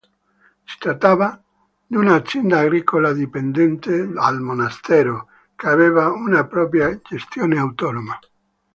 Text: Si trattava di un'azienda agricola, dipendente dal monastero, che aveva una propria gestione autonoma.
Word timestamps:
Si 0.65 0.77
trattava 0.79 1.39
di 1.85 1.95
un'azienda 1.95 2.57
agricola, 2.57 3.13
dipendente 3.13 4.09
dal 4.11 4.39
monastero, 4.41 5.27
che 5.55 5.67
aveva 5.67 6.09
una 6.11 6.43
propria 6.47 6.99
gestione 7.03 7.59
autonoma. 7.59 8.17